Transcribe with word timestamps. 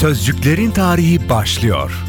Sözcüklerin 0.00 0.70
tarihi 0.70 1.28
başlıyor. 1.28 2.04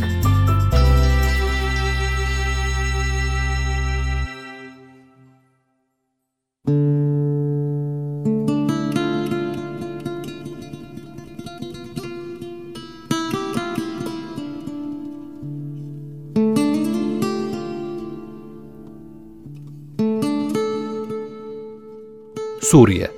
Suriye 22.61 23.11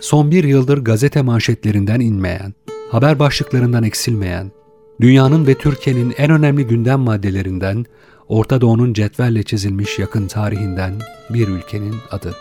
Son 0.00 0.30
bir 0.30 0.44
yıldır 0.44 0.78
gazete 0.78 1.22
manşetlerinden 1.22 2.00
inmeyen, 2.00 2.54
haber 2.96 3.18
başlıklarından 3.18 3.82
eksilmeyen, 3.82 4.52
dünyanın 5.00 5.46
ve 5.46 5.54
Türkiye'nin 5.54 6.14
en 6.16 6.30
önemli 6.30 6.66
gündem 6.66 7.00
maddelerinden, 7.00 7.84
Orta 8.28 8.60
Doğu'nun 8.60 8.92
cetvelle 8.92 9.42
çizilmiş 9.42 9.98
yakın 9.98 10.26
tarihinden 10.26 10.94
bir 11.30 11.48
ülkenin 11.48 11.94
adı. 12.10 12.34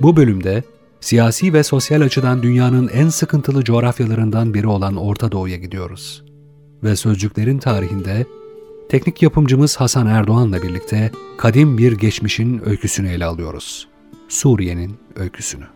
Bu 0.00 0.16
bölümde 0.16 0.62
siyasi 1.00 1.52
ve 1.52 1.62
sosyal 1.62 2.00
açıdan 2.00 2.42
dünyanın 2.42 2.88
en 2.88 3.08
sıkıntılı 3.08 3.64
coğrafyalarından 3.64 4.54
biri 4.54 4.66
olan 4.66 4.96
Orta 4.96 5.32
Doğu'ya 5.32 5.56
gidiyoruz. 5.56 6.24
Ve 6.82 6.96
sözcüklerin 6.96 7.58
tarihinde 7.58 8.26
teknik 8.88 9.22
yapımcımız 9.22 9.76
Hasan 9.76 10.06
Erdoğan'la 10.06 10.62
birlikte 10.62 11.10
kadim 11.38 11.78
bir 11.78 11.92
geçmişin 11.92 12.68
öyküsünü 12.68 13.08
ele 13.08 13.24
alıyoruz. 13.24 13.88
Suriye'nin 14.28 14.96
öyküsünü. 15.16 15.73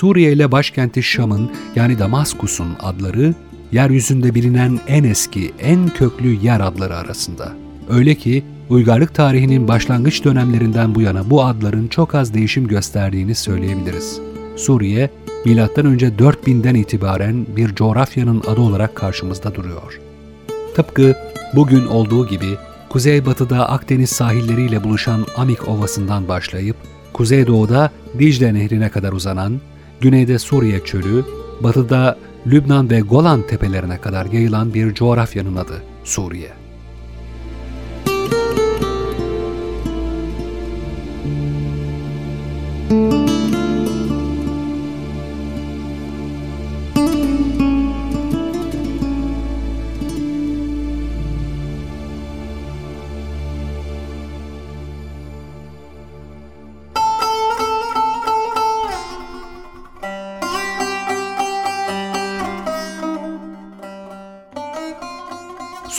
Suriye 0.00 0.32
ile 0.32 0.52
başkenti 0.52 1.02
Şam'ın 1.02 1.50
yani 1.76 1.98
Damaskus'un 1.98 2.76
adları 2.80 3.34
yeryüzünde 3.72 4.34
bilinen 4.34 4.80
en 4.88 5.04
eski, 5.04 5.52
en 5.58 5.88
köklü 5.88 6.28
yer 6.28 6.60
adları 6.60 6.96
arasında. 6.96 7.52
Öyle 7.90 8.14
ki 8.14 8.44
uygarlık 8.68 9.14
tarihinin 9.14 9.68
başlangıç 9.68 10.24
dönemlerinden 10.24 10.94
bu 10.94 11.00
yana 11.00 11.30
bu 11.30 11.44
adların 11.44 11.88
çok 11.88 12.14
az 12.14 12.34
değişim 12.34 12.68
gösterdiğini 12.68 13.34
söyleyebiliriz. 13.34 14.20
Suriye, 14.56 15.10
M.Ö. 15.46 15.56
4000'den 15.56 16.74
itibaren 16.74 17.46
bir 17.56 17.74
coğrafyanın 17.74 18.42
adı 18.46 18.60
olarak 18.60 18.94
karşımızda 18.94 19.54
duruyor. 19.54 20.00
Tıpkı 20.74 21.14
bugün 21.54 21.86
olduğu 21.86 22.26
gibi 22.26 22.56
kuzeybatıda 22.88 23.68
Akdeniz 23.68 24.10
sahilleriyle 24.10 24.84
buluşan 24.84 25.26
Amik 25.36 25.68
Ovası'ndan 25.68 26.28
başlayıp, 26.28 26.76
kuzeydoğuda 27.12 27.90
Dicle 28.18 28.54
Nehri'ne 28.54 28.88
kadar 28.88 29.12
uzanan 29.12 29.60
güneyde 30.00 30.38
Suriye 30.38 30.84
çölü, 30.84 31.24
batıda 31.60 32.18
Lübnan 32.46 32.90
ve 32.90 33.00
Golan 33.00 33.42
tepelerine 33.46 34.00
kadar 34.00 34.26
yayılan 34.26 34.74
bir 34.74 34.94
coğrafyanın 34.94 35.56
adı 35.56 35.82
Suriye. 36.04 36.59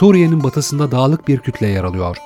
Suriye'nin 0.01 0.43
batısında 0.43 0.91
dağlık 0.91 1.27
bir 1.27 1.37
kütle 1.37 1.67
yer 1.67 1.83
alıyor. 1.83 2.17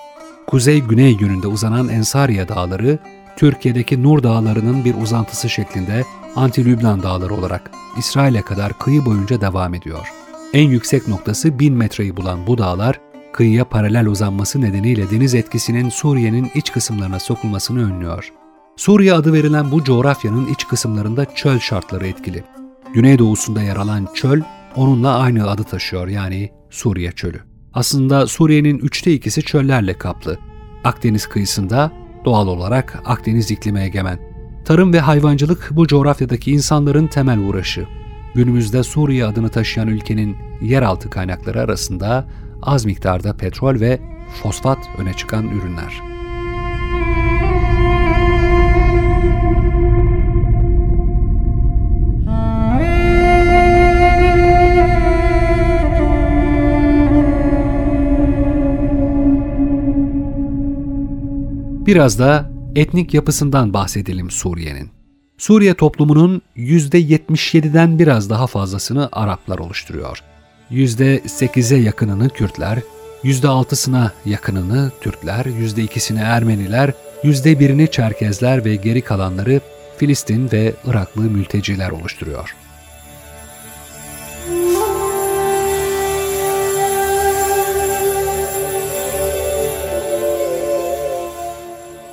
Kuzey-güney 0.47 1.17
yönünde 1.19 1.47
uzanan 1.47 1.89
Ensariye 1.89 2.47
Dağları, 2.47 2.99
Türkiye'deki 3.37 4.03
Nur 4.03 4.23
Dağları'nın 4.23 4.85
bir 4.85 4.95
uzantısı 5.01 5.49
şeklinde 5.49 6.03
Anti-Lübnan 6.35 7.03
Dağları 7.03 7.33
olarak 7.33 7.71
İsrail'e 7.97 8.41
kadar 8.41 8.79
kıyı 8.79 9.05
boyunca 9.05 9.41
devam 9.41 9.73
ediyor. 9.73 10.07
En 10.53 10.69
yüksek 10.69 11.07
noktası 11.07 11.59
1000 11.59 11.73
metreyi 11.73 12.17
bulan 12.17 12.47
bu 12.47 12.57
dağlar, 12.57 12.99
kıyıya 13.33 13.65
paralel 13.65 14.07
uzanması 14.07 14.61
nedeniyle 14.61 15.11
deniz 15.11 15.35
etkisinin 15.35 15.89
Suriye'nin 15.89 16.51
iç 16.55 16.71
kısımlarına 16.71 17.19
sokulmasını 17.19 17.93
önlüyor. 17.93 18.31
Suriye 18.77 19.13
adı 19.13 19.33
verilen 19.33 19.71
bu 19.71 19.83
coğrafyanın 19.83 20.47
iç 20.47 20.67
kısımlarında 20.67 21.25
çöl 21.35 21.59
şartları 21.59 22.07
etkili. 22.07 22.43
Güneydoğusunda 22.93 23.61
yer 23.61 23.75
alan 23.75 24.07
çöl, 24.13 24.41
onunla 24.75 25.19
aynı 25.19 25.49
adı 25.49 25.63
taşıyor 25.63 26.07
yani 26.07 26.51
Suriye 26.69 27.11
Çölü. 27.11 27.54
Aslında 27.75 28.27
Suriye'nin 28.27 28.79
üçte 28.79 29.13
ikisi 29.13 29.41
çöllerle 29.41 29.93
kaplı. 29.93 30.37
Akdeniz 30.83 31.27
kıyısında 31.27 31.91
doğal 32.25 32.47
olarak 32.47 33.01
Akdeniz 33.05 33.51
iklimi 33.51 33.79
egemen. 33.79 34.19
Tarım 34.65 34.93
ve 34.93 34.99
hayvancılık 34.99 35.69
bu 35.71 35.87
coğrafyadaki 35.87 36.51
insanların 36.51 37.07
temel 37.07 37.39
uğraşı. 37.39 37.87
Günümüzde 38.35 38.83
Suriye 38.83 39.25
adını 39.25 39.49
taşıyan 39.49 39.87
ülkenin 39.87 40.37
yeraltı 40.61 41.09
kaynakları 41.09 41.61
arasında 41.61 42.27
az 42.61 42.85
miktarda 42.85 43.37
petrol 43.37 43.79
ve 43.79 43.99
fosfat 44.41 44.79
öne 44.97 45.13
çıkan 45.13 45.47
ürünler. 45.47 46.01
Biraz 61.85 62.19
da 62.19 62.51
etnik 62.75 63.13
yapısından 63.13 63.73
bahsedelim 63.73 64.31
Suriye'nin. 64.31 64.89
Suriye 65.37 65.73
toplumunun 65.73 66.41
%77'den 66.57 67.99
biraz 67.99 68.29
daha 68.29 68.47
fazlasını 68.47 69.09
Araplar 69.11 69.59
oluşturuyor. 69.59 70.19
%8'e 70.71 71.77
yakınını 71.77 72.29
Kürtler, 72.29 72.79
%6'sına 73.23 74.11
yakınını 74.25 74.91
Türkler, 75.01 75.45
%2'sini 75.45 76.19
Ermeniler, 76.19 76.93
%1'ini 77.23 77.91
Çerkezler 77.91 78.65
ve 78.65 78.75
geri 78.75 79.01
kalanları 79.01 79.61
Filistin 79.97 80.51
ve 80.51 80.73
Iraklı 80.85 81.21
mülteciler 81.21 81.89
oluşturuyor. 81.91 82.55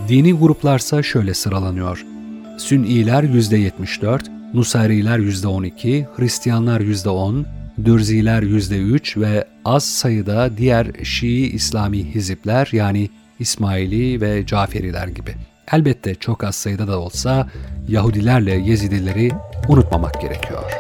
Dini 0.09 0.33
gruplarsa 0.33 1.03
şöyle 1.03 1.35
sıralanıyor. 1.35 2.05
Sünniler 2.59 3.23
%74, 3.23 4.21
Nusayriler 4.55 5.19
%12, 5.19 6.07
Hristiyanlar 6.17 6.81
%10, 6.81 7.45
Dürziler 7.85 8.43
%3 8.43 9.21
ve 9.21 9.45
az 9.65 9.85
sayıda 9.85 10.57
diğer 10.57 10.87
Şii 11.03 11.47
İslami 11.53 12.15
hizipler 12.15 12.69
yani 12.73 13.11
İsmaili 13.39 14.21
ve 14.21 14.47
Caferiler 14.47 15.09
gibi. 15.09 15.35
Elbette 15.73 16.15
çok 16.15 16.45
az 16.45 16.55
sayıda 16.55 16.89
da 16.89 16.99
olsa 16.99 17.49
Yahudilerle 17.89 18.55
Yezidileri 18.55 19.31
unutmamak 19.69 20.21
gerekiyor. 20.21 20.73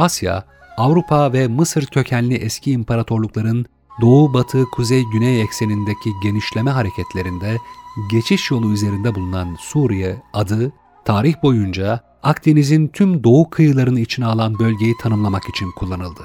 Asya, 0.00 0.44
Avrupa 0.76 1.32
ve 1.32 1.48
Mısır 1.48 1.86
kökenli 1.86 2.34
eski 2.34 2.72
imparatorlukların 2.72 3.66
doğu, 4.00 4.34
batı, 4.34 4.64
kuzey, 4.64 5.04
güney 5.12 5.42
eksenindeki 5.42 6.10
genişleme 6.22 6.70
hareketlerinde 6.70 7.56
geçiş 8.10 8.50
yolu 8.50 8.72
üzerinde 8.72 9.14
bulunan 9.14 9.56
Suriye 9.60 10.22
adı, 10.32 10.72
tarih 11.04 11.34
boyunca 11.42 12.00
Akdeniz'in 12.22 12.88
tüm 12.88 13.24
doğu 13.24 13.50
kıyılarını 13.50 14.00
içine 14.00 14.26
alan 14.26 14.58
bölgeyi 14.58 14.94
tanımlamak 15.02 15.48
için 15.48 15.70
kullanıldı. 15.70 16.22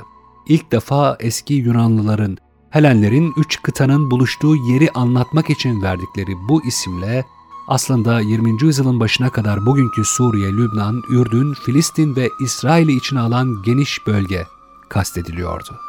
İlk 0.47 0.71
defa 0.71 1.17
eski 1.19 1.53
Yunanlıların, 1.53 2.37
Helenlerin 2.69 3.33
üç 3.37 3.61
kıtanın 3.61 4.11
buluştuğu 4.11 4.55
yeri 4.55 4.91
anlatmak 4.91 5.49
için 5.49 5.81
verdikleri 5.81 6.31
bu 6.49 6.65
isimle 6.65 7.25
aslında 7.67 8.19
20. 8.19 8.63
yüzyılın 8.63 8.99
başına 8.99 9.29
kadar 9.29 9.65
bugünkü 9.65 10.05
Suriye, 10.05 10.51
Lübnan, 10.51 11.03
Ürdün, 11.09 11.53
Filistin 11.53 12.15
ve 12.15 12.29
İsrail'i 12.39 12.93
içine 12.93 13.19
alan 13.19 13.61
geniş 13.65 14.07
bölge 14.07 14.47
kastediliyordu. 14.89 15.79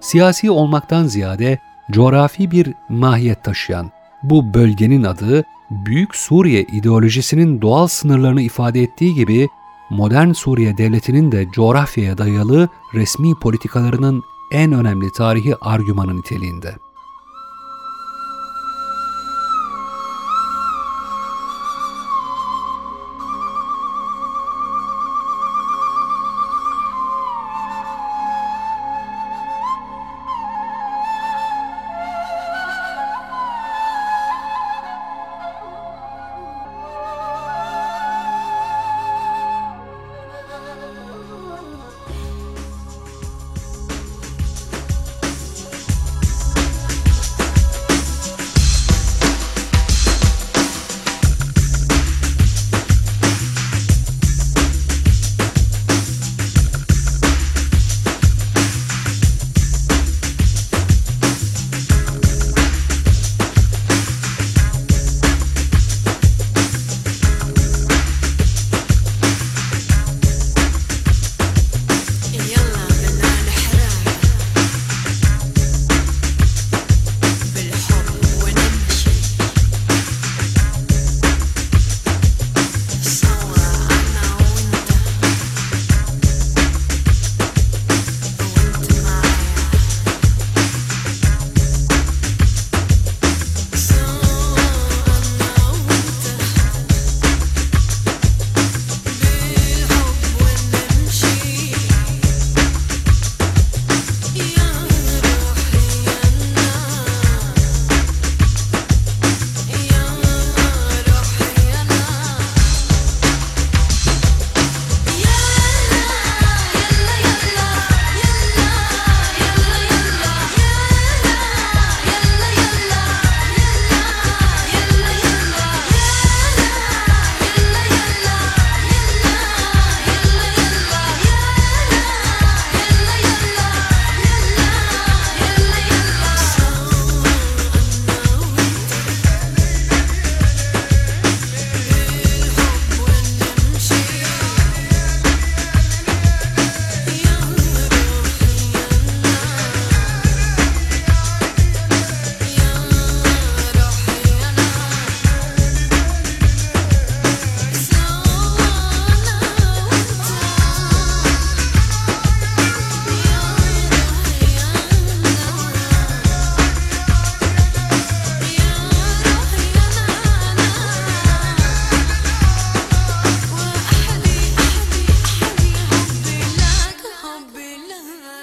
Siyasi 0.00 0.50
olmaktan 0.50 1.04
ziyade 1.04 1.58
coğrafi 1.90 2.50
bir 2.50 2.72
mahiyet 2.88 3.44
taşıyan 3.44 3.90
bu 4.22 4.54
bölgenin 4.54 5.04
adı 5.04 5.44
Büyük 5.72 6.16
Suriye 6.16 6.62
ideolojisinin 6.62 7.62
doğal 7.62 7.86
sınırlarını 7.86 8.42
ifade 8.42 8.82
ettiği 8.82 9.14
gibi 9.14 9.48
modern 9.90 10.32
Suriye 10.32 10.76
devletinin 10.78 11.32
de 11.32 11.46
coğrafyaya 11.52 12.18
dayalı 12.18 12.68
resmi 12.94 13.34
politikalarının 13.34 14.22
en 14.52 14.72
önemli 14.72 15.12
tarihi 15.12 15.56
argümanı 15.60 16.16
niteliğinde. 16.16 16.74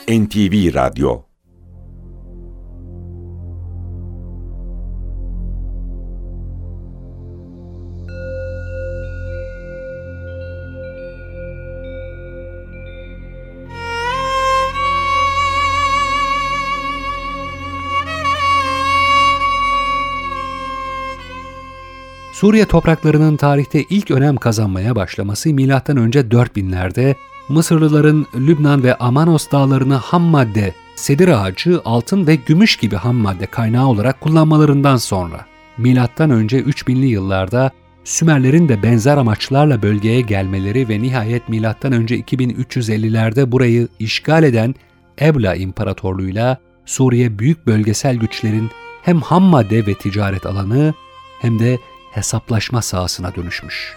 NTV 0.10 0.74
Radyo 0.74 1.22
Suriye 22.34 22.66
topraklarının 22.66 23.38
tarihte 23.38 23.84
ilk 23.84 24.12
önem 24.12 24.38
kazanmaya 24.38 24.96
başlaması 24.96 25.54
M.Ö. 25.54 25.64
4000'lerde 25.64 27.16
Mısırlıların 27.50 28.26
Lübnan 28.36 28.84
ve 28.84 28.96
Amanos 28.96 29.52
dağlarını 29.52 29.96
ham 29.96 30.22
madde, 30.22 30.74
sedir 30.96 31.28
ağacı, 31.28 31.82
altın 31.86 32.28
ve 32.28 32.36
gümüş 32.36 32.76
gibi 32.76 32.96
ham 32.96 33.16
madde 33.16 33.46
kaynağı 33.46 33.88
olarak 33.88 34.22
kullanmalarından 34.22 34.98
sonra, 34.98 35.46
milattan 35.78 36.30
önce 36.30 36.60
3000'li 36.60 37.06
yıllarda 37.06 37.72
Sümerlerin 38.04 38.70
de 38.70 38.84
benzer 38.84 39.18
amaçlarla 39.18 39.82
bölgeye 39.82 40.22
gelmeleri 40.22 40.90
ve 40.90 41.02
nihayet 41.02 41.50
milattan 41.50 41.92
önce 41.92 42.20
2350'lerde 42.20 43.52
burayı 43.52 43.88
işgal 44.00 44.44
eden 44.44 44.76
Ebla 45.22 45.56
İmparatorluğu'yla 45.56 46.58
Suriye 46.86 47.40
büyük 47.40 47.68
bölgesel 47.68 48.16
güçlerin 48.16 48.70
hem 49.02 49.22
ham 49.22 49.44
madde 49.44 49.86
ve 49.86 49.94
ticaret 49.94 50.46
alanı 50.46 50.94
hem 51.42 51.60
de 51.60 51.80
hesaplaşma 52.12 52.82
sahasına 52.82 53.36
dönüşmüş. 53.36 53.96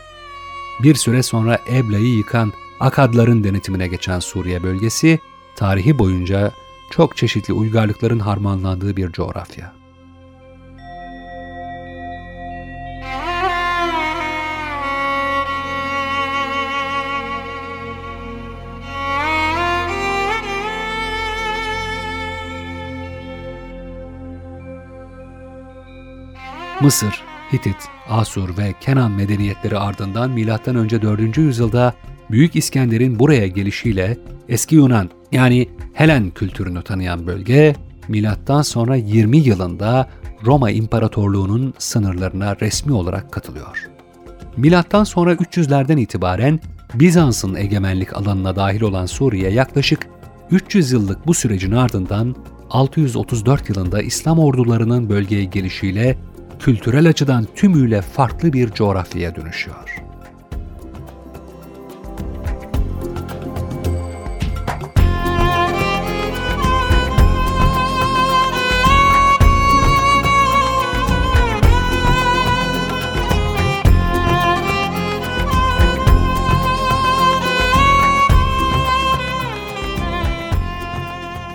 Bir 0.82 0.94
süre 0.94 1.23
sonra 1.23 1.59
Ebla'yı 1.73 2.16
yıkan 2.16 2.52
Akadların 2.82 3.44
denetimine 3.44 3.88
geçen 3.88 4.18
Suriye 4.18 4.62
bölgesi, 4.62 5.18
tarihi 5.56 5.98
boyunca 5.98 6.52
çok 6.90 7.16
çeşitli 7.16 7.54
uygarlıkların 7.54 8.18
harmanlandığı 8.18 8.96
bir 8.96 9.12
coğrafya. 9.12 9.72
Mısır, 26.80 27.22
Hitit, 27.52 27.76
Asur 28.08 28.58
ve 28.58 28.74
Kenan 28.80 29.10
medeniyetleri 29.10 29.78
ardından 29.78 30.30
M.Ö. 30.30 31.02
4. 31.02 31.38
yüzyılda 31.38 31.94
Büyük 32.32 32.56
İskender'in 32.56 33.18
buraya 33.18 33.46
gelişiyle 33.46 34.18
eski 34.48 34.74
Yunan 34.74 35.10
yani 35.32 35.68
Helen 35.92 36.30
kültürünü 36.30 36.82
tanıyan 36.82 37.26
bölge 37.26 37.74
milattan 38.08 38.62
sonra 38.62 38.96
20 38.96 39.38
yılında 39.38 40.08
Roma 40.44 40.70
İmparatorluğu'nun 40.70 41.74
sınırlarına 41.78 42.56
resmi 42.60 42.92
olarak 42.92 43.32
katılıyor. 43.32 43.90
Milattan 44.56 45.04
sonra 45.04 45.32
300'lerden 45.32 46.00
itibaren 46.00 46.60
Bizans'ın 46.94 47.54
egemenlik 47.54 48.16
alanına 48.16 48.56
dahil 48.56 48.82
olan 48.82 49.06
Suriye 49.06 49.50
yaklaşık 49.50 50.06
300 50.50 50.92
yıllık 50.92 51.26
bu 51.26 51.34
sürecin 51.34 51.72
ardından 51.72 52.36
634 52.70 53.68
yılında 53.68 54.02
İslam 54.02 54.38
ordularının 54.38 55.08
bölgeye 55.08 55.44
gelişiyle 55.44 56.18
kültürel 56.58 57.08
açıdan 57.08 57.46
tümüyle 57.54 58.02
farklı 58.02 58.52
bir 58.52 58.70
coğrafyaya 58.70 59.36
dönüşüyor. 59.36 60.12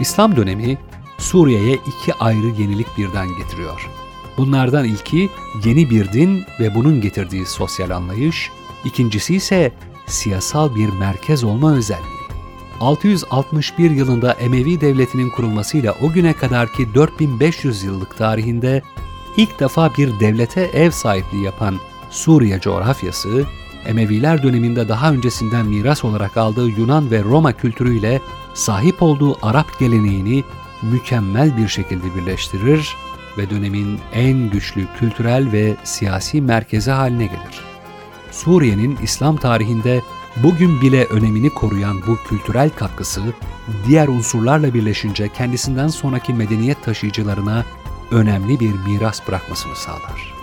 İslam 0.07 0.35
dönemi 0.35 0.77
Suriye'ye 1.17 1.73
iki 1.73 2.13
ayrı 2.13 2.47
yenilik 2.47 2.87
birden 2.97 3.27
getiriyor. 3.37 3.89
Bunlardan 4.37 4.85
ilki 4.85 5.29
yeni 5.65 5.89
bir 5.89 6.13
din 6.13 6.43
ve 6.59 6.75
bunun 6.75 7.01
getirdiği 7.01 7.45
sosyal 7.45 7.89
anlayış, 7.89 8.51
ikincisi 8.85 9.35
ise 9.35 9.71
siyasal 10.05 10.75
bir 10.75 10.89
merkez 10.89 11.43
olma 11.43 11.73
özelliği. 11.73 12.27
661 12.79 13.91
yılında 13.91 14.33
Emevi 14.33 14.81
Devleti'nin 14.81 15.29
kurulmasıyla 15.29 15.95
o 16.01 16.11
güne 16.11 16.33
kadarki 16.33 16.93
4500 16.93 17.83
yıllık 17.83 18.17
tarihinde 18.17 18.81
ilk 19.37 19.59
defa 19.59 19.93
bir 19.97 20.19
devlete 20.19 20.61
ev 20.61 20.91
sahipliği 20.91 21.43
yapan 21.43 21.75
Suriye 22.09 22.59
coğrafyası, 22.59 23.45
Emeviler 23.87 24.43
döneminde 24.43 24.89
daha 24.89 25.11
öncesinden 25.11 25.65
miras 25.65 26.05
olarak 26.05 26.37
aldığı 26.37 26.69
Yunan 26.69 27.11
ve 27.11 27.23
Roma 27.23 27.53
kültürüyle 27.53 28.21
sahip 28.57 29.03
olduğu 29.03 29.45
Arap 29.45 29.79
geleneğini 29.79 30.43
mükemmel 30.81 31.57
bir 31.57 31.67
şekilde 31.67 32.15
birleştirir 32.15 32.95
ve 33.37 33.49
dönemin 33.49 33.99
en 34.13 34.49
güçlü 34.49 34.87
kültürel 34.99 35.51
ve 35.51 35.75
siyasi 35.83 36.41
merkezi 36.41 36.91
haline 36.91 37.25
gelir. 37.25 37.61
Suriye'nin 38.31 38.97
İslam 39.03 39.37
tarihinde 39.37 40.01
bugün 40.43 40.81
bile 40.81 41.05
önemini 41.05 41.49
koruyan 41.49 42.01
bu 42.07 42.17
kültürel 42.29 42.69
katkısı 42.69 43.21
diğer 43.87 44.07
unsurlarla 44.07 44.73
birleşince 44.73 45.29
kendisinden 45.33 45.87
sonraki 45.87 46.33
medeniyet 46.33 46.83
taşıyıcılarına 46.83 47.65
önemli 48.11 48.59
bir 48.59 48.73
miras 48.73 49.27
bırakmasını 49.27 49.75
sağlar. 49.75 50.36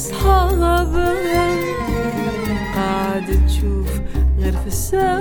واصحابها 0.00 1.56
قاعد 2.74 3.46
تشوف 3.46 3.88
غير 4.38 4.52
في 4.52 4.66
السماء 4.66 5.19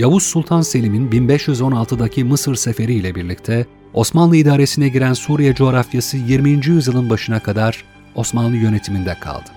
Yavuz 0.00 0.22
Sultan 0.22 0.60
Selim'in 0.60 1.10
1516'daki 1.10 2.24
Mısır 2.24 2.54
seferi 2.54 2.94
ile 2.94 3.14
birlikte 3.14 3.66
Osmanlı 3.94 4.36
idaresine 4.36 4.88
giren 4.88 5.12
Suriye 5.12 5.54
coğrafyası 5.54 6.16
20. 6.16 6.50
yüzyılın 6.50 7.10
başına 7.10 7.40
kadar 7.40 7.84
Osmanlı 8.14 8.56
yönetiminde 8.56 9.14
kaldı. 9.20 9.50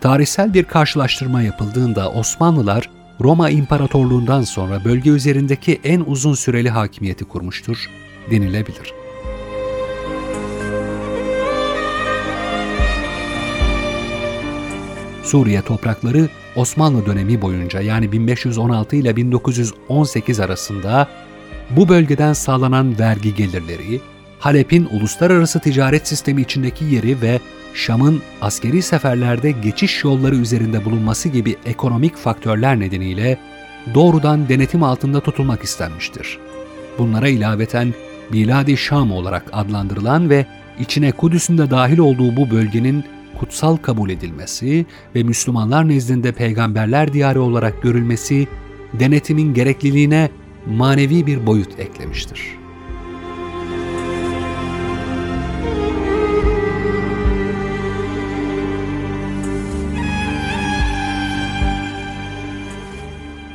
Tarihsel 0.00 0.54
bir 0.54 0.64
karşılaştırma 0.64 1.42
yapıldığında 1.42 2.10
Osmanlılar 2.10 2.90
Roma 3.20 3.50
İmparatorluğundan 3.50 4.42
sonra 4.42 4.84
bölge 4.84 5.10
üzerindeki 5.10 5.80
en 5.84 6.00
uzun 6.06 6.34
süreli 6.34 6.70
hakimiyeti 6.70 7.24
kurmuştur 7.24 7.90
denilebilir. 8.30 8.92
Suriye 15.22 15.62
toprakları 15.62 16.28
Osmanlı 16.56 17.06
dönemi 17.06 17.42
boyunca 17.42 17.80
yani 17.80 18.12
1516 18.12 18.96
ile 18.96 19.16
1918 19.16 20.40
arasında 20.40 21.08
bu 21.70 21.88
bölgeden 21.88 22.32
sağlanan 22.32 22.98
vergi 22.98 23.34
gelirleri, 23.34 24.00
Halep'in 24.38 24.88
uluslararası 24.92 25.60
ticaret 25.60 26.08
sistemi 26.08 26.42
içindeki 26.42 26.84
yeri 26.84 27.22
ve 27.22 27.40
Şam'ın 27.74 28.22
askeri 28.40 28.82
seferlerde 28.82 29.50
geçiş 29.50 30.04
yolları 30.04 30.36
üzerinde 30.36 30.84
bulunması 30.84 31.28
gibi 31.28 31.56
ekonomik 31.66 32.16
faktörler 32.16 32.80
nedeniyle 32.80 33.38
doğrudan 33.94 34.48
denetim 34.48 34.82
altında 34.82 35.20
tutulmak 35.20 35.62
istenmiştir. 35.62 36.38
Bunlara 36.98 37.28
ilaveten 37.28 37.94
Biladi 38.32 38.76
Şam 38.76 39.12
olarak 39.12 39.44
adlandırılan 39.52 40.30
ve 40.30 40.46
içine 40.80 41.12
Kudüs'ün 41.12 41.58
de 41.58 41.70
dahil 41.70 41.98
olduğu 41.98 42.36
bu 42.36 42.50
bölgenin 42.50 43.04
kutsal 43.38 43.76
kabul 43.76 44.10
edilmesi 44.10 44.86
ve 45.14 45.22
Müslümanlar 45.22 45.88
nezdinde 45.88 46.32
peygamberler 46.32 47.12
diyarı 47.12 47.42
olarak 47.42 47.82
görülmesi 47.82 48.48
denetimin 48.92 49.54
gerekliliğine 49.54 50.30
manevi 50.66 51.26
bir 51.26 51.46
boyut 51.46 51.78
eklemiştir. 51.78 52.40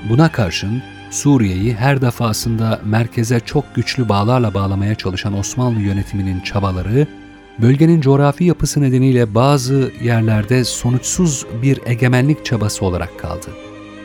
Buna 0.09 0.31
karşın 0.31 0.81
Suriye'yi 1.09 1.75
her 1.75 2.01
defasında 2.01 2.81
merkeze 2.85 3.39
çok 3.39 3.75
güçlü 3.75 4.09
bağlarla 4.09 4.53
bağlamaya 4.53 4.95
çalışan 4.95 5.37
Osmanlı 5.37 5.79
yönetiminin 5.79 6.39
çabaları, 6.39 7.07
bölgenin 7.61 8.01
coğrafi 8.01 8.43
yapısı 8.43 8.81
nedeniyle 8.81 9.35
bazı 9.35 9.91
yerlerde 10.03 10.63
sonuçsuz 10.63 11.45
bir 11.61 11.79
egemenlik 11.85 12.45
çabası 12.45 12.85
olarak 12.85 13.19
kaldı. 13.19 13.47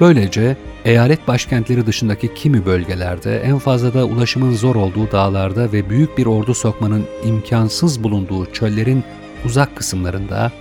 Böylece 0.00 0.56
eyalet 0.84 1.28
başkentleri 1.28 1.86
dışındaki 1.86 2.34
kimi 2.34 2.66
bölgelerde 2.66 3.40
en 3.40 3.58
fazla 3.58 3.94
da 3.94 4.04
ulaşımın 4.04 4.54
zor 4.54 4.74
olduğu 4.74 5.12
dağlarda 5.12 5.72
ve 5.72 5.90
büyük 5.90 6.18
bir 6.18 6.26
ordu 6.26 6.54
sokmanın 6.54 7.04
imkansız 7.24 8.02
bulunduğu 8.02 8.52
çöllerin 8.52 9.04
uzak 9.44 9.76
kısımlarında, 9.76 10.52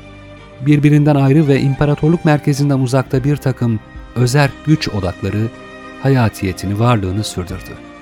birbirinden 0.62 1.16
ayrı 1.16 1.48
ve 1.48 1.62
imparatorluk 1.62 2.26
merkezinden 2.26 2.80
uzakta 2.80 3.24
bir 3.24 3.36
takım 3.36 3.80
özel 4.16 4.50
güç 4.66 4.90
odakları 4.90 5.48
hayatiyetini, 6.02 6.80
varlığını 6.80 7.24
sürdürdü. 7.24 7.93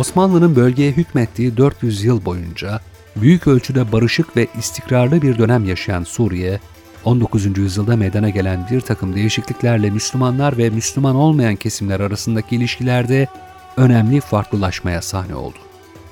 Osmanlı'nın 0.00 0.56
bölgeye 0.56 0.92
hükmettiği 0.92 1.56
400 1.56 2.04
yıl 2.04 2.24
boyunca 2.24 2.80
büyük 3.16 3.46
ölçüde 3.46 3.92
barışık 3.92 4.36
ve 4.36 4.46
istikrarlı 4.58 5.22
bir 5.22 5.38
dönem 5.38 5.64
yaşayan 5.64 6.04
Suriye, 6.04 6.60
19. 7.04 7.58
yüzyılda 7.58 7.96
meydana 7.96 8.28
gelen 8.28 8.68
bir 8.70 8.80
takım 8.80 9.14
değişikliklerle 9.14 9.90
Müslümanlar 9.90 10.58
ve 10.58 10.70
Müslüman 10.70 11.16
olmayan 11.16 11.56
kesimler 11.56 12.00
arasındaki 12.00 12.56
ilişkilerde 12.56 13.28
önemli 13.76 14.20
farklılaşmaya 14.20 15.02
sahne 15.02 15.34
oldu. 15.34 15.58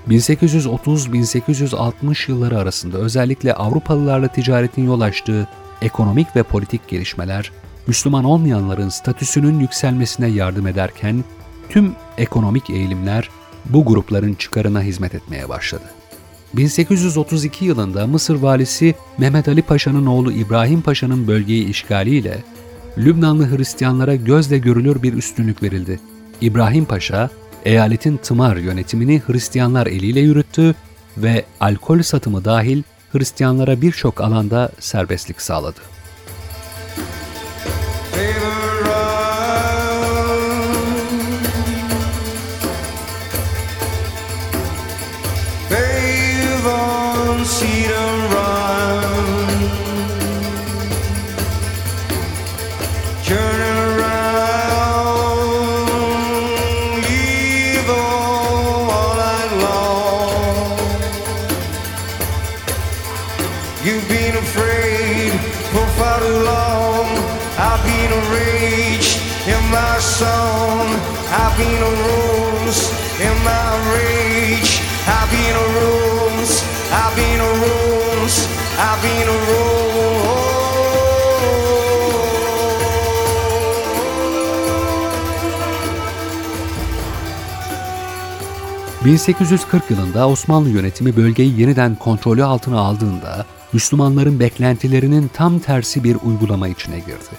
1830-1860 0.09 2.31
yılları 2.31 2.59
arasında 2.59 2.99
özellikle 2.99 3.55
Avrupalılarla 3.55 4.29
ticaretin 4.29 4.87
yol 4.87 5.01
açtığı 5.01 5.49
ekonomik 5.83 6.37
ve 6.37 6.43
politik 6.43 6.89
gelişmeler, 6.89 7.53
Müslüman 7.87 8.25
olmayanların 8.25 8.89
statüsünün 8.89 9.61
yükselmesine 9.61 10.29
yardım 10.29 10.67
ederken, 10.67 11.25
tüm 11.69 11.95
ekonomik 12.19 12.71
eğilimler 12.71 13.31
bu 13.65 13.85
grupların 13.85 14.35
çıkarına 14.35 14.83
hizmet 14.83 15.15
etmeye 15.15 15.49
başladı. 15.49 15.85
1832 16.55 17.65
yılında 17.65 18.07
Mısır 18.07 18.35
valisi 18.35 18.95
Mehmet 19.19 19.49
Ali 19.49 19.63
Paşa'nın 19.63 20.07
oğlu 20.07 20.33
İbrahim 20.33 20.83
Paşa'nın 20.83 21.27
bölgeyi 21.27 21.69
işgaliyle 21.69 22.45
Lübnanlı 22.99 23.57
Hristiyanlara 23.57 24.15
gözle 24.15 24.59
görülür 24.59 25.03
bir 25.03 25.13
üstünlük 25.13 25.63
verildi. 25.63 26.01
İbrahim 26.41 26.85
Paşa, 26.85 27.31
eyaletin 27.65 28.17
tımar 28.17 28.57
yönetimini 28.57 29.23
Hristiyanlar 29.27 29.87
eliyle 29.87 30.21
yürüttü 30.21 30.75
ve 31.17 31.45
alkol 31.61 32.03
satımı 32.03 32.45
dahil 32.45 32.83
Hristiyanlara 33.13 33.83
birçok 33.83 34.21
alanda 34.21 34.73
serbestlik 34.81 35.41
sağladı. 35.41 35.81
I've 78.81 79.03
been 79.03 79.29
a 79.29 79.33
roll. 79.33 79.79
1840 89.05 89.91
yılında 89.91 90.29
Osmanlı 90.29 90.69
yönetimi 90.69 91.17
bölgeyi 91.17 91.61
yeniden 91.61 91.95
kontrolü 91.95 92.45
altına 92.45 92.81
aldığında 92.81 93.47
Müslümanların 93.73 94.41
beklentilerinin 94.41 95.31
tam 95.35 95.59
tersi 95.59 96.05
bir 96.05 96.17
uygulama 96.25 96.69
içine 96.69 96.99
girdi. 96.99 97.35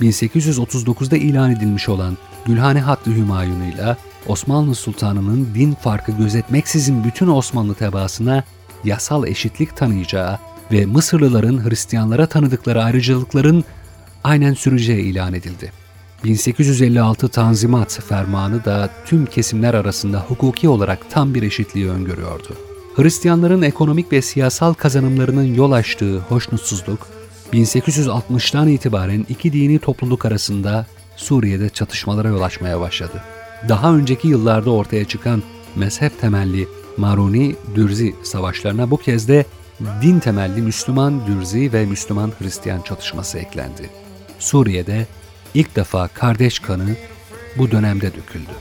1839'da 0.00 1.16
ilan 1.16 1.50
edilmiş 1.50 1.88
olan 1.88 2.18
Gülhane 2.44 2.80
Hattı 2.80 3.10
Hümayun'uyla 3.10 3.96
Osmanlı 4.26 4.74
Sultanı'nın 4.74 5.48
din 5.54 5.74
farkı 5.74 6.12
gözetmeksizin 6.12 7.04
bütün 7.04 7.28
Osmanlı 7.28 7.74
tebaasına 7.74 8.44
yasal 8.84 9.26
eşitlik 9.26 9.76
tanıyacağı 9.76 10.38
ve 10.72 10.86
Mısırlıların 10.86 11.68
Hristiyanlara 11.68 12.26
tanıdıkları 12.26 12.82
ayrıcalıkların 12.82 13.64
aynen 14.24 14.54
süreceği 14.54 15.02
ilan 15.04 15.34
edildi. 15.34 15.72
1856 16.24 17.28
Tanzimat 17.28 18.00
Fermanı 18.08 18.64
da 18.64 18.90
tüm 19.06 19.26
kesimler 19.26 19.74
arasında 19.74 20.20
hukuki 20.20 20.68
olarak 20.68 21.10
tam 21.10 21.34
bir 21.34 21.42
eşitliği 21.42 21.88
öngörüyordu. 21.88 22.56
Hristiyanların 22.96 23.62
ekonomik 23.62 24.12
ve 24.12 24.22
siyasal 24.22 24.74
kazanımlarının 24.74 25.54
yol 25.54 25.72
açtığı 25.72 26.18
hoşnutsuzluk, 26.18 27.06
1860'tan 27.52 28.70
itibaren 28.70 29.26
iki 29.28 29.52
dini 29.52 29.78
topluluk 29.78 30.24
arasında 30.24 30.86
Suriye'de 31.16 31.68
çatışmalara 31.68 32.28
yol 32.28 32.42
açmaya 32.42 32.80
başladı. 32.80 33.22
Daha 33.68 33.94
önceki 33.94 34.28
yıllarda 34.28 34.70
ortaya 34.70 35.04
çıkan 35.04 35.42
mezhep 35.76 36.20
temelli 36.20 36.68
Maruni-Dürzi 36.96 38.14
savaşlarına 38.22 38.90
bu 38.90 38.96
kez 38.96 39.28
de 39.28 39.44
din 40.02 40.18
temelli 40.18 40.62
Müslüman 40.62 41.26
Dürzi 41.26 41.72
ve 41.72 41.86
Müslüman 41.86 42.32
Hristiyan 42.38 42.80
çatışması 42.80 43.38
eklendi. 43.38 43.90
Suriye'de 44.38 45.06
ilk 45.54 45.76
defa 45.76 46.08
kardeş 46.08 46.58
kanı 46.58 46.96
bu 47.58 47.70
dönemde 47.70 48.14
döküldü. 48.14 48.52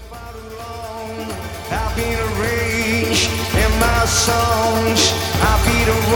songs. 4.12 5.13
I'll 5.41 5.65
be 5.65 5.86
the 5.86 6.12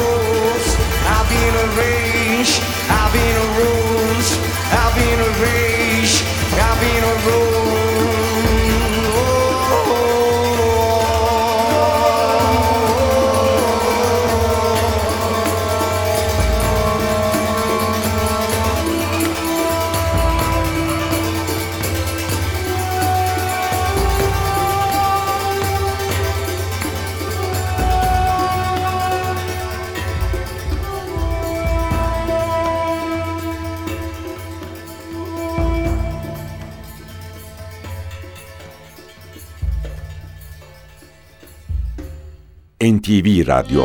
NTV 42.86 43.48
Radyo 43.48 43.84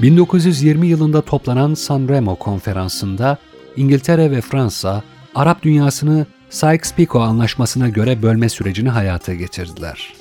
...1920 0.00 0.86
yılında 0.86 1.22
toplanan 1.22 1.74
Sanremo 1.74 2.36
konferansında 2.36 3.38
İngiltere 3.76 4.30
ve 4.30 4.40
Fransa, 4.40 5.02
Arap 5.34 5.62
dünyasını 5.62 6.26
Sykes-Picot 6.50 7.22
anlaşmasına 7.22 7.88
göre 7.88 8.22
bölme 8.22 8.48
sürecini 8.48 8.88
hayata 8.88 9.34
geçirdiler. 9.34 10.14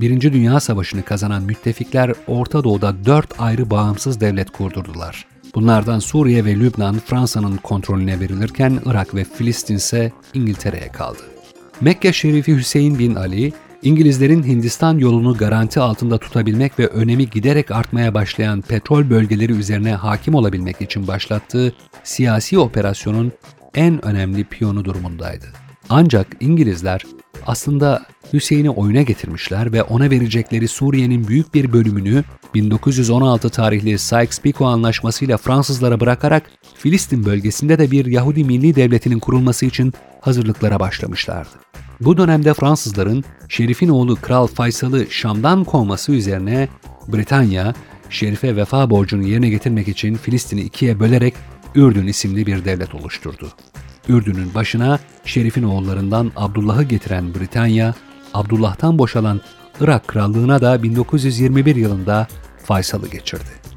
Birinci 0.00 0.32
Dünya 0.32 0.60
Savaşı'nı 0.60 1.02
kazanan 1.02 1.42
müttefikler 1.42 2.12
Orta 2.26 2.64
Doğu'da 2.64 2.94
dört 3.06 3.40
ayrı 3.40 3.70
bağımsız 3.70 4.20
devlet 4.20 4.50
kurdurdular. 4.50 5.33
Bunlardan 5.54 5.98
Suriye 5.98 6.44
ve 6.44 6.56
Lübnan 6.56 6.98
Fransa'nın 6.98 7.56
kontrolüne 7.56 8.20
verilirken 8.20 8.80
Irak 8.86 9.14
ve 9.14 9.24
Filistin 9.24 9.76
ise 9.76 10.12
İngiltere'ye 10.34 10.88
kaldı. 10.88 11.22
Mekke 11.80 12.12
Şerifi 12.12 12.56
Hüseyin 12.56 12.98
bin 12.98 13.14
Ali, 13.14 13.52
İngilizlerin 13.82 14.42
Hindistan 14.42 14.98
yolunu 14.98 15.36
garanti 15.36 15.80
altında 15.80 16.18
tutabilmek 16.18 16.78
ve 16.78 16.86
önemi 16.86 17.30
giderek 17.30 17.70
artmaya 17.70 18.14
başlayan 18.14 18.60
petrol 18.60 19.10
bölgeleri 19.10 19.52
üzerine 19.52 19.94
hakim 19.94 20.34
olabilmek 20.34 20.80
için 20.80 21.06
başlattığı 21.06 21.72
siyasi 22.04 22.58
operasyonun 22.58 23.32
en 23.74 24.04
önemli 24.04 24.44
piyonu 24.44 24.84
durumundaydı. 24.84 25.46
Ancak 25.88 26.26
İngilizler 26.40 27.02
aslında 27.46 28.02
Hüseyin'i 28.32 28.70
oyuna 28.70 29.02
getirmişler 29.02 29.72
ve 29.72 29.82
ona 29.82 30.10
verecekleri 30.10 30.68
Suriye'nin 30.68 31.28
büyük 31.28 31.54
bir 31.54 31.72
bölümünü 31.72 32.24
1916 32.54 33.50
tarihli 33.50 33.98
Sykes-Picot 33.98 34.66
anlaşmasıyla 34.66 35.36
Fransızlara 35.36 36.00
bırakarak 36.00 36.50
Filistin 36.74 37.24
bölgesinde 37.24 37.78
de 37.78 37.90
bir 37.90 38.06
Yahudi 38.06 38.44
Milli 38.44 38.74
Devleti'nin 38.74 39.18
kurulması 39.18 39.66
için 39.66 39.92
hazırlıklara 40.20 40.80
başlamışlardı. 40.80 41.50
Bu 42.00 42.16
dönemde 42.16 42.54
Fransızların 42.54 43.24
Şerif'in 43.48 43.88
oğlu 43.88 44.16
Kral 44.16 44.46
Faysal'ı 44.46 45.06
Şam'dan 45.10 45.64
kovması 45.64 46.12
üzerine 46.12 46.68
Britanya, 47.08 47.74
Şerif'e 48.10 48.56
vefa 48.56 48.90
borcunu 48.90 49.22
yerine 49.22 49.48
getirmek 49.48 49.88
için 49.88 50.14
Filistin'i 50.14 50.60
ikiye 50.60 51.00
bölerek 51.00 51.34
Ürdün 51.74 52.06
isimli 52.06 52.46
bir 52.46 52.64
devlet 52.64 52.94
oluşturdu. 52.94 53.48
Ürdün'ün 54.08 54.54
başına 54.54 54.98
Şerif'in 55.24 55.62
oğullarından 55.62 56.32
Abdullah'ı 56.36 56.82
getiren 56.82 57.34
Britanya, 57.34 57.94
Abdullah'tan 58.34 58.98
boşalan 58.98 59.40
Irak 59.80 60.08
Krallığına 60.08 60.60
da 60.60 60.82
1921 60.82 61.76
yılında 61.76 62.26
Faysal'ı 62.64 63.08
geçirdi. 63.08 63.73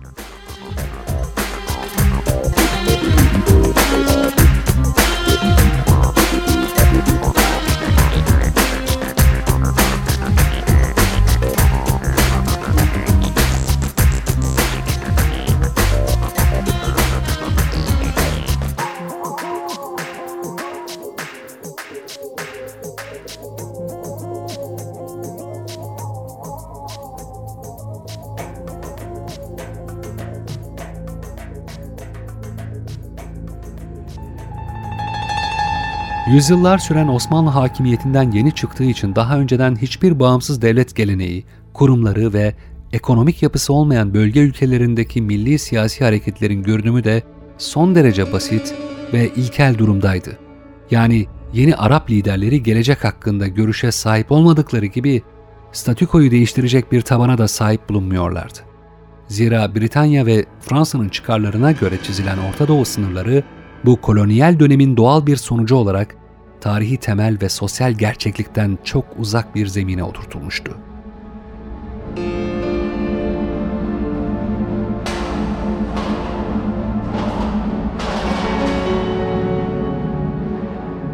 Yüzyıllar 36.28 36.78
süren 36.78 37.08
Osmanlı 37.08 37.50
hakimiyetinden 37.50 38.32
yeni 38.32 38.52
çıktığı 38.56 38.84
için 38.84 39.16
daha 39.16 39.40
önceden 39.40 39.76
hiçbir 39.76 40.20
bağımsız 40.20 40.62
devlet 40.62 40.96
geleneği, 40.96 41.46
kurumları 41.74 42.34
ve 42.34 42.56
ekonomik 42.94 43.44
yapısı 43.44 43.74
olmayan 43.74 44.13
bölge 44.13 44.40
ülkelerindeki 44.40 45.22
milli 45.22 45.60
siyasi 45.60 46.04
hareketlerin 46.04 46.63
görünümü 46.63 47.04
de 47.04 47.24
son 47.58 47.96
derece 47.96 48.34
basit 48.34 48.76
ve 49.13 49.30
ilkel 49.36 49.78
durumdaydı. 49.78 50.38
Yani 50.92 51.26
yeni 51.54 51.76
Arap 51.76 52.10
liderleri 52.10 52.63
gelecek 52.63 53.04
hakkında 53.04 53.48
görüşe 53.48 53.92
sahip 53.92 54.32
olmadıkları 54.32 54.86
gibi 54.86 55.22
statükoyu 55.72 56.32
değiştirecek 56.32 56.92
bir 56.92 57.02
tabana 57.02 57.38
da 57.38 57.48
sahip 57.48 57.90
bulunmuyorlardı. 57.90 58.60
Zira 59.28 59.76
Britanya 59.76 60.26
ve 60.26 60.46
Fransa'nın 60.60 61.10
çıkarlarına 61.10 61.72
göre 61.72 61.96
çizilen 62.04 62.38
Orta 62.38 62.68
Doğu 62.68 62.86
sınırları 62.86 63.44
bu 63.86 64.02
kolonyal 64.02 64.60
dönemin 64.60 64.98
doğal 64.98 65.26
bir 65.26 65.36
sonucu 65.36 65.76
olarak 65.76 66.16
tarihi 66.62 66.98
temel 66.98 67.38
ve 67.42 67.50
sosyal 67.50 67.92
gerçeklikten 67.92 68.78
çok 68.84 69.06
uzak 69.18 69.56
bir 69.56 69.68
zemine 69.68 70.04
oturtulmuştu. 70.04 70.78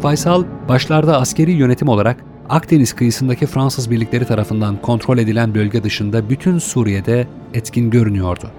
Faysal, 0.02 0.44
başlarda 0.68 1.20
askeri 1.20 1.52
yönetim 1.52 1.88
olarak 1.88 2.24
Akdeniz 2.48 2.92
kıyısındaki 2.92 3.46
Fransız 3.46 3.90
birlikleri 3.90 4.24
tarafından 4.24 4.82
kontrol 4.82 5.18
edilen 5.18 5.54
bölge 5.54 5.82
dışında 5.82 6.30
bütün 6.30 6.58
Suriye'de 6.58 7.26
etkin 7.54 7.90
görünüyordu. 7.90 8.50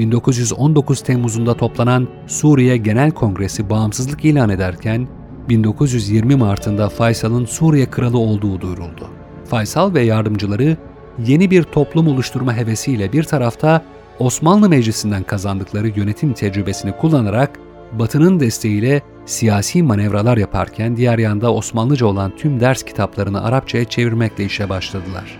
1919 0.00 1.00
Temmuz'unda 1.00 1.56
toplanan 1.56 2.08
Suriye 2.26 2.76
Genel 2.76 3.10
Kongresi 3.10 3.70
bağımsızlık 3.70 4.24
ilan 4.24 4.50
ederken 4.50 5.08
1920 5.48 6.36
Mart'ında 6.36 6.88
Faysal'ın 6.88 7.44
Suriye 7.44 7.86
kralı 7.86 8.18
olduğu 8.18 8.60
duyuruldu. 8.60 9.08
Faysal 9.44 9.94
ve 9.94 10.02
yardımcıları 10.02 10.76
yeni 11.26 11.50
bir 11.50 11.62
toplum 11.62 12.08
oluşturma 12.08 12.56
hevesiyle 12.56 13.12
bir 13.12 13.24
tarafta 13.24 13.82
Osmanlı 14.18 14.68
Meclisi'nden 14.68 15.22
kazandıkları 15.22 15.88
yönetim 15.88 16.32
tecrübesini 16.32 16.92
kullanarak 16.92 17.58
Batı'nın 17.92 18.40
desteğiyle 18.40 19.02
siyasi 19.26 19.82
manevralar 19.82 20.36
yaparken 20.36 20.96
diğer 20.96 21.18
yanda 21.18 21.54
Osmanlıca 21.54 22.06
olan 22.06 22.36
tüm 22.36 22.60
ders 22.60 22.82
kitaplarını 22.82 23.44
Arapçaya 23.44 23.84
çevirmekle 23.84 24.44
işe 24.44 24.68
başladılar. 24.68 25.38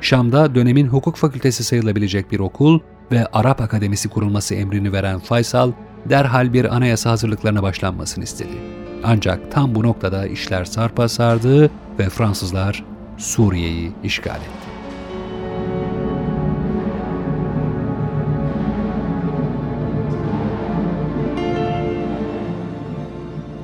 Şam'da 0.00 0.54
dönemin 0.54 0.86
hukuk 0.86 1.16
fakültesi 1.16 1.64
sayılabilecek 1.64 2.32
bir 2.32 2.40
okul 2.40 2.80
ve 3.12 3.26
Arap 3.32 3.60
Akademisi 3.60 4.08
kurulması 4.08 4.54
emrini 4.54 4.92
veren 4.92 5.18
Faysal, 5.18 5.72
derhal 6.08 6.52
bir 6.52 6.76
anayasa 6.76 7.10
hazırlıklarına 7.10 7.62
başlanmasını 7.62 8.24
istedi. 8.24 8.82
Ancak 9.04 9.52
tam 9.52 9.74
bu 9.74 9.82
noktada 9.82 10.26
işler 10.26 10.64
sarpa 10.64 11.08
sardı 11.08 11.70
ve 11.98 12.08
Fransızlar 12.08 12.84
Suriye'yi 13.18 13.92
işgal 14.04 14.36
etti. 14.36 14.72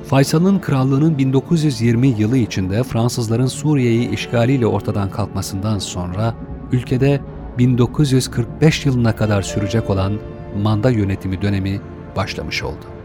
Faysal'ın 0.09 0.59
krallığının 0.59 1.17
1920 1.17 2.07
yılı 2.07 2.37
içinde 2.37 2.83
Fransızların 2.83 3.47
Suriye'yi 3.47 4.09
işgaliyle 4.09 4.67
ortadan 4.67 5.09
kalkmasından 5.11 5.79
sonra 5.79 6.33
ülkede 6.71 7.21
1945 7.59 8.85
yılına 8.85 9.15
kadar 9.15 9.41
sürecek 9.41 9.89
olan 9.89 10.19
manda 10.57 10.89
yönetimi 10.89 11.41
dönemi 11.41 11.81
başlamış 12.15 12.63
oldu. 12.63 12.98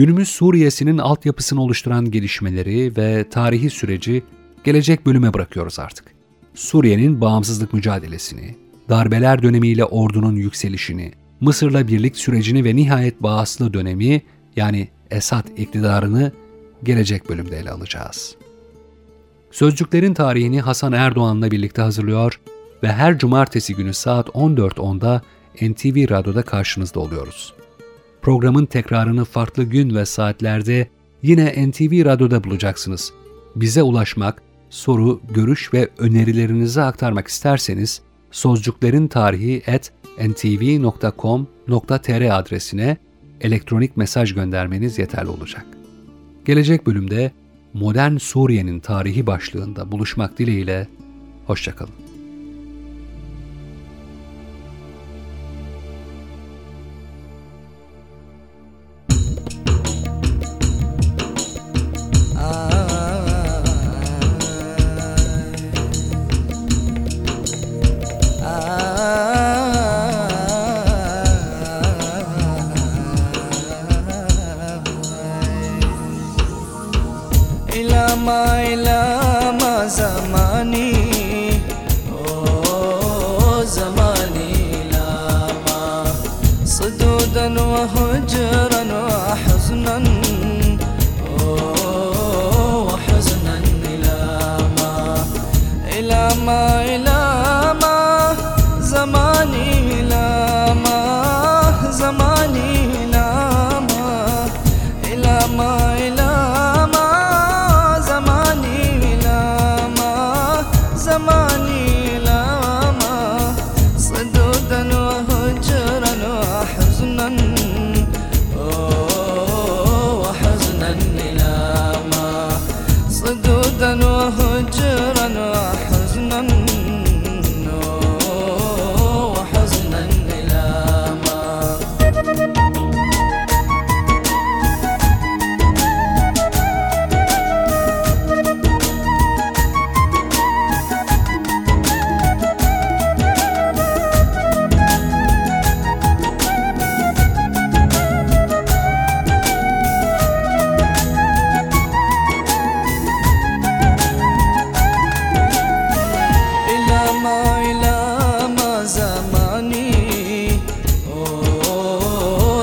Günümüz 0.00 0.28
Suriye'sinin 0.28 0.98
altyapısını 0.98 1.62
oluşturan 1.62 2.10
gelişmeleri 2.10 2.96
ve 2.96 3.28
tarihi 3.30 3.70
süreci 3.70 4.22
gelecek 4.64 5.06
bölüme 5.06 5.34
bırakıyoruz 5.34 5.78
artık. 5.78 6.04
Suriye'nin 6.54 7.20
bağımsızlık 7.20 7.72
mücadelesini, 7.72 8.56
darbeler 8.88 9.42
dönemiyle 9.42 9.84
ordunun 9.84 10.36
yükselişini, 10.36 11.12
Mısır'la 11.40 11.88
birlik 11.88 12.16
sürecini 12.16 12.64
ve 12.64 12.76
nihayet 12.76 13.22
bağıslı 13.22 13.74
dönemi 13.74 14.22
yani 14.56 14.88
Esad 15.10 15.46
iktidarını 15.56 16.32
gelecek 16.82 17.28
bölümde 17.28 17.58
ele 17.58 17.70
alacağız. 17.70 18.36
Sözcüklerin 19.50 20.14
tarihini 20.14 20.60
Hasan 20.60 20.92
Erdoğan'la 20.92 21.50
birlikte 21.50 21.82
hazırlıyor 21.82 22.40
ve 22.82 22.92
her 22.92 23.18
cumartesi 23.18 23.74
günü 23.74 23.94
saat 23.94 24.28
14.10'da 24.28 25.22
NTV 25.60 26.10
Radyo'da 26.10 26.42
karşınızda 26.42 27.00
oluyoruz. 27.00 27.59
Programın 28.22 28.66
tekrarını 28.66 29.24
farklı 29.24 29.64
gün 29.64 29.94
ve 29.94 30.06
saatlerde 30.06 30.88
yine 31.22 31.68
NTV 31.68 32.04
Radyo'da 32.04 32.44
bulacaksınız. 32.44 33.12
Bize 33.56 33.82
ulaşmak, 33.82 34.42
soru, 34.70 35.20
görüş 35.34 35.74
ve 35.74 35.88
önerilerinizi 35.98 36.80
aktarmak 36.82 37.28
isterseniz 37.28 38.02
sözcüklerin 38.30 39.08
tarihi 39.08 39.62
at 39.74 39.92
ntv.com.tr 40.28 41.20
adresine 42.38 42.96
elektronik 43.40 43.96
mesaj 43.96 44.34
göndermeniz 44.34 44.98
yeterli 44.98 45.28
olacak. 45.28 45.66
Gelecek 46.44 46.86
bölümde 46.86 47.32
Modern 47.74 48.16
Suriye'nin 48.16 48.80
tarihi 48.80 49.26
başlığında 49.26 49.92
buluşmak 49.92 50.38
dileğiyle, 50.38 50.88
hoşçakalın. 51.46 52.09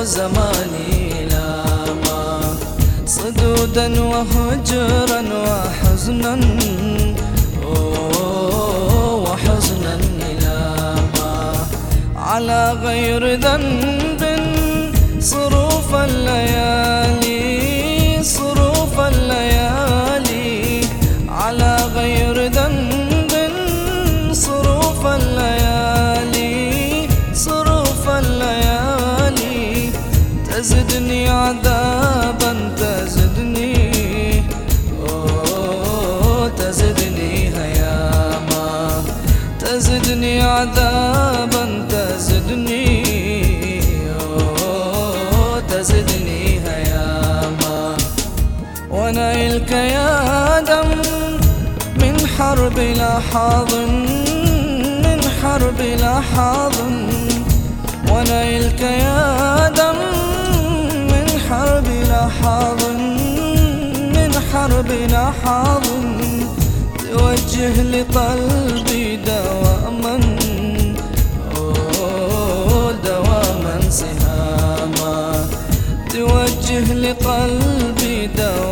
زماني 0.08 1.28
لا 1.30 1.64
ما. 2.04 2.40
صدودا 3.06 3.86
وهجرا 4.00 5.20
وحزنا. 5.44 6.34
وحزنا 9.24 9.94
لا 10.42 10.94
ما. 11.14 11.34
على 12.16 12.62
غير 12.84 13.22
ذنب 13.44 14.22
صروف 15.20 15.94
الليالي. 15.94 16.77
حاض 52.78 53.74
من 55.04 55.20
حرب 55.42 55.80
لا 55.80 56.20
حاضن. 56.20 57.08
ونيلك 58.12 58.80
يا 58.80 59.68
دم 59.68 59.98
من 61.10 61.28
حرب 61.48 61.86
لا 62.08 62.28
حاضن 62.28 63.00
من 64.14 64.32
حرب 64.52 64.90
لا 65.10 65.30
حاضن. 65.44 66.18
توجه 67.10 67.82
لقلبي 67.82 69.16
دواما 69.16 70.20
دواما 73.04 73.90
سهاما. 73.90 75.46
توجه 76.10 76.92
لقلبي 76.94 78.26
دواما. 78.26 78.67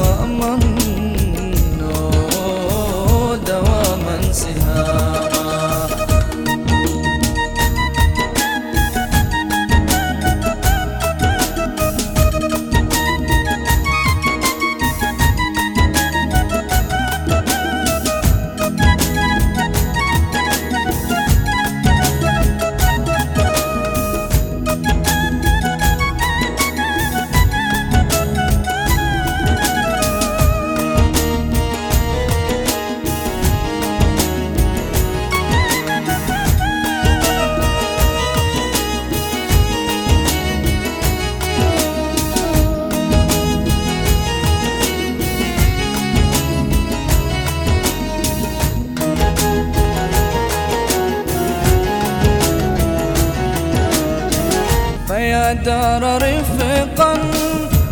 دار 55.65 56.03
رفقا 56.23 57.13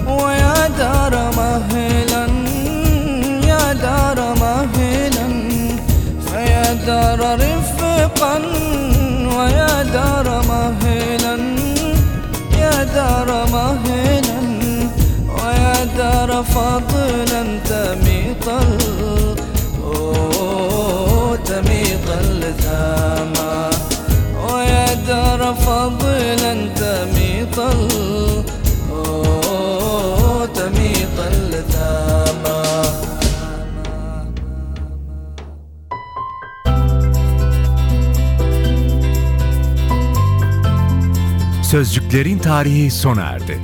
ويا 0.08 0.68
دار 0.78 1.14
مهلا 1.36 2.26
يا 3.46 3.72
دار 3.72 4.18
مهلا. 4.40 5.28
فيا 6.26 6.72
دار 6.86 7.20
رفقا 7.40 8.38
ويا 9.36 9.82
دار 9.82 10.26
مهلا 10.48 11.36
يا 12.58 12.84
دار 12.84 13.28
مهلا. 13.52 14.40
ويا 15.28 15.84
دار 15.98 16.42
فضلا 16.42 17.42
تميط 17.68 18.46
تميط 21.44 22.06
اللثامات 22.20 23.73
ال- 27.59 28.43
أوه، 28.91 30.45
تميط 30.45 31.17
الثامة 31.19 32.59
Sözcüklerin 41.63 42.37
tarihi 42.37 42.91
sona 42.91 43.21
erdi. 43.21 43.57